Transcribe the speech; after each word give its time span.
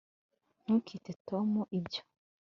ntukite 0.61 1.11
tom 1.27 1.49
ibyo 1.79 2.01